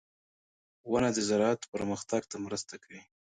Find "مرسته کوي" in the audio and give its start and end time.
2.45-3.01